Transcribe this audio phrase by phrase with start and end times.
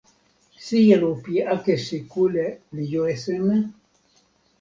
[0.65, 3.57] sijelo pi akesi kule li jo e seme?